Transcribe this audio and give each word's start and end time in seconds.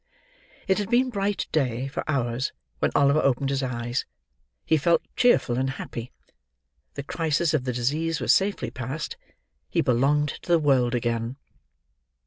It 0.67 0.79
had 0.79 0.89
been 0.89 1.11
bright 1.11 1.45
day, 1.51 1.87
for 1.87 2.03
hours, 2.09 2.53
when 2.79 2.89
Oliver 2.95 3.21
opened 3.21 3.51
his 3.51 3.61
eyes; 3.61 4.03
he 4.65 4.75
felt 4.75 5.03
cheerful 5.15 5.59
and 5.59 5.69
happy. 5.69 6.11
The 6.95 7.03
crisis 7.03 7.53
of 7.53 7.65
the 7.65 7.71
disease 7.73 8.19
was 8.19 8.33
safely 8.33 8.71
past. 8.71 9.15
He 9.69 9.81
belonged 9.81 10.29
to 10.41 10.51
the 10.51 10.57
world 10.57 10.95
again. 10.95 11.37